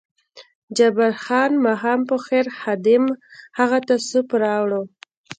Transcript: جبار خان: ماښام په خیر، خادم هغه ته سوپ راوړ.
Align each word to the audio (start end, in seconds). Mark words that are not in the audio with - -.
جبار 0.77 1.13
خان: 1.23 1.51
ماښام 1.65 1.99
په 2.09 2.15
خیر، 2.25 2.45
خادم 2.59 3.03
هغه 3.57 3.79
ته 3.87 3.95
سوپ 4.09 4.29
راوړ. 4.43 4.71